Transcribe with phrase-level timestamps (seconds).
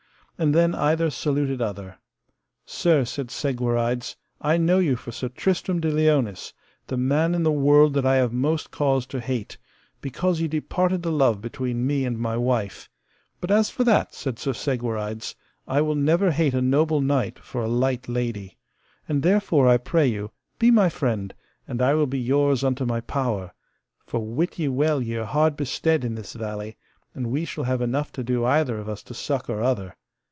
[0.37, 1.99] And then either saluted other.
[2.65, 6.51] Sir, said Segwarides, I know you for Sir Tristram de Liones,
[6.87, 9.59] the man in the world that I have most cause to hate,
[10.01, 12.89] because ye departed the love between me and my wife;
[13.39, 15.35] but as for that, said Sir Segwarides,
[15.67, 18.57] I will never hate a noble knight for a light lady;
[19.07, 21.35] and therefore, I pray you, be my friend,
[21.67, 23.53] and I will be yours unto my power;
[24.07, 26.77] for wit ye well ye are hard bestead in this valley,
[27.13, 29.95] and we shall have enough to do either of us to succour other.